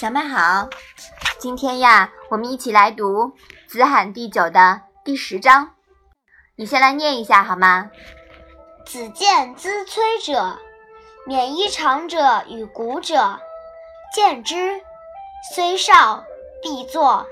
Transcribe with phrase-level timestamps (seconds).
[0.00, 0.68] 小麦好，
[1.40, 3.24] 今天呀，我们一起来读
[3.66, 5.70] 《子罕第九》的第十章。
[6.54, 7.90] 你先来念一下好吗？
[8.86, 10.56] 子见资摧者，
[11.26, 13.40] 免衣长者与古者，
[14.14, 14.80] 见之，
[15.52, 16.22] 虽少，
[16.62, 17.26] 必作；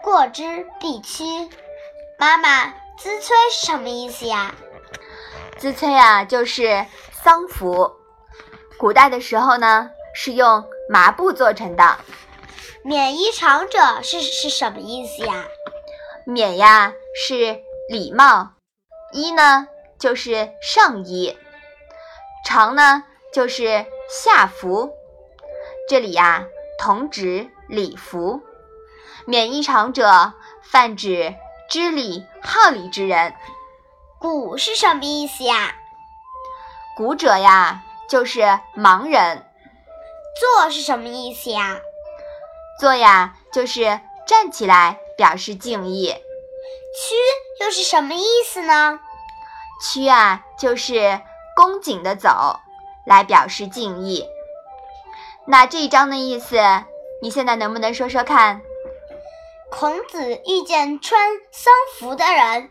[0.00, 1.24] 过之，必趋。
[2.16, 4.54] 妈妈，资摧是什么意思呀？
[5.58, 7.92] 资摧啊，就是丧服。
[8.78, 11.98] 古代的时候呢，是用麻布做成的。
[12.82, 15.44] 免衣长者是是什么意思呀？
[16.26, 18.52] 免呀是礼貌，
[19.12, 19.66] 衣呢
[19.98, 21.36] 就是上衣，
[22.44, 24.90] 长呢就是下服。
[25.88, 26.44] 这里呀
[26.78, 28.42] 同指礼服。
[29.26, 31.34] 免衣长者泛指
[31.70, 33.34] 知礼好礼之人。
[34.18, 35.74] 古是什么意思呀？
[36.96, 37.82] 古者呀。
[38.06, 38.42] 就是
[38.76, 39.46] 盲人，
[40.38, 41.80] 坐是什么意思呀？
[42.80, 46.08] 坐呀，就是站起来表示敬意。
[46.08, 48.98] 屈又是什么意思呢？
[49.82, 51.20] 屈啊，就是
[51.56, 52.60] 恭谨的走，
[53.06, 54.26] 来表示敬意。
[55.46, 56.56] 那这一章的意思，
[57.22, 58.60] 你现在能不能说说看？
[59.70, 62.70] 孔子遇见穿丧服的人、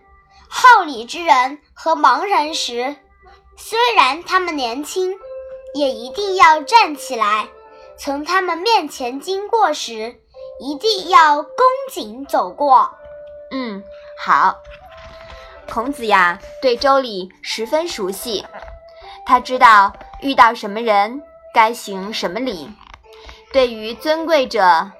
[0.49, 2.95] 好礼之人和盲人时。
[3.57, 5.13] 虽然他们年轻，
[5.73, 7.47] 也一定要站起来。
[7.97, 10.15] 从他们面前经过时，
[10.59, 11.53] 一定要恭
[11.91, 12.89] 谨走过。
[13.51, 13.83] 嗯，
[14.19, 14.55] 好。
[15.71, 18.45] 孔子呀，对周礼十分熟悉，
[19.25, 21.21] 他知道遇到什么人
[21.53, 22.69] 该行什么礼。
[23.51, 24.91] 对于尊贵者、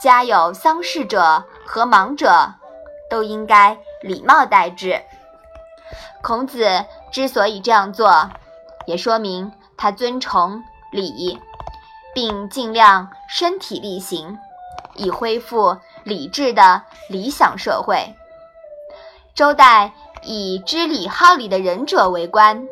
[0.00, 2.54] 家有丧事者和盲者，
[3.10, 5.00] 都应该礼貌待之。
[6.22, 6.84] 孔子。
[7.12, 8.30] 之所以这样做，
[8.86, 11.40] 也说明他尊崇礼，
[12.14, 14.38] 并尽量身体力行，
[14.94, 18.14] 以恢复礼制的理想社会。
[19.34, 19.92] 周代
[20.22, 22.64] 以知礼好礼的仁者为官，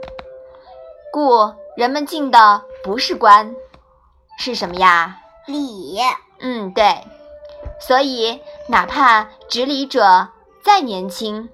[1.13, 3.57] 故人们敬的不是官，
[4.39, 5.19] 是什么呀？
[5.49, 5.99] 礼。
[6.39, 7.05] 嗯，对。
[7.81, 10.29] 所以，哪怕执礼者
[10.63, 11.49] 再年轻，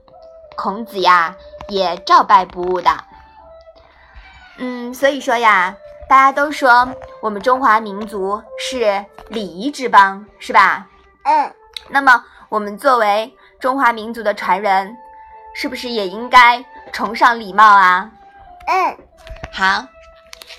[0.54, 1.34] 孔子呀。
[1.68, 2.90] 也照拜不误的，
[4.58, 5.76] 嗯，所以说呀，
[6.08, 6.88] 大家都说
[7.20, 10.86] 我们中华民族是礼仪之邦，是吧？
[11.24, 11.52] 嗯。
[11.88, 14.96] 那么，我们作为中华民族的传人，
[15.54, 18.10] 是不是也应该崇尚礼貌啊？
[18.66, 18.96] 嗯。
[19.52, 19.86] 好，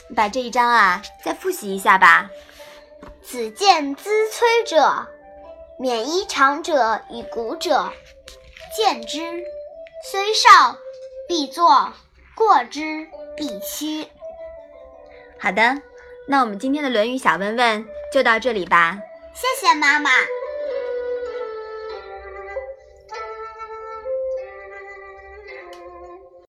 [0.10, 2.30] 你把这一章啊再复习一下吧。
[3.22, 5.06] 子见资催者，
[5.78, 7.92] 免衣长者与古者，
[8.76, 9.20] 见之，
[10.12, 10.76] 虽少。
[11.28, 11.92] 必作，
[12.38, 14.08] 过之必须。
[15.40, 15.82] 好的，
[16.28, 19.00] 那我们今天的《论语》小问问就到这里吧。
[19.34, 20.12] 谢谢妈妈。